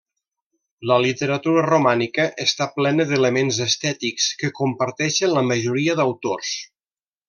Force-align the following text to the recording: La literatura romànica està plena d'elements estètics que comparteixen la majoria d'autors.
La 0.91 0.95
literatura 1.03 1.65
romànica 1.67 2.25
està 2.45 2.69
plena 2.79 3.07
d'elements 3.13 3.61
estètics 3.69 4.33
que 4.43 4.53
comparteixen 4.65 5.37
la 5.39 5.49
majoria 5.55 6.03
d'autors. 6.03 6.61